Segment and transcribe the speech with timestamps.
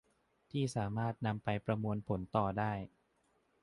[0.51, 2.73] ที่สามารถนำไปประมวลผลต่อได้